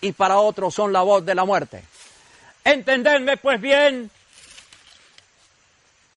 y 0.00 0.12
para 0.12 0.38
otros 0.38 0.74
son 0.74 0.92
la 0.92 1.02
voz 1.02 1.24
de 1.24 1.34
la 1.34 1.44
muerte. 1.44 1.84
Entendedme 2.64 3.36
pues 3.36 3.60
bien 3.60 4.10